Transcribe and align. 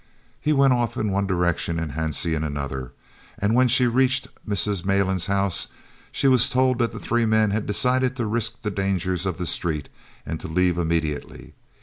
He 0.41 0.51
went 0.51 0.73
off 0.73 0.97
in 0.97 1.11
one 1.11 1.27
direction 1.27 1.77
and 1.77 1.91
Hansie 1.91 2.33
in 2.35 2.43
another, 2.43 2.91
and 3.37 3.53
when 3.53 3.67
she 3.67 3.85
reached 3.85 4.29
Mrs. 4.49 4.83
Malan's 4.83 5.27
house 5.27 5.67
she 6.11 6.27
was 6.27 6.49
told 6.49 6.79
that 6.79 6.91
the 6.91 6.97
three 6.97 7.27
men 7.27 7.51
had 7.51 7.67
decided 7.67 8.15
to 8.15 8.25
risk 8.25 8.63
the 8.63 8.71
dangers 8.71 9.27
of 9.27 9.37
the 9.37 9.45
street 9.45 9.89
and 10.25 10.39
to 10.39 10.47
leave 10.47 10.79
immediately. 10.79 11.53